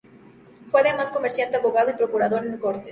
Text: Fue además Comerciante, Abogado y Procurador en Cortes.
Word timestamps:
Fue 0.69 0.81
además 0.81 1.11
Comerciante, 1.11 1.57
Abogado 1.57 1.91
y 1.91 1.93
Procurador 1.93 2.43
en 2.47 2.57
Cortes. 2.57 2.79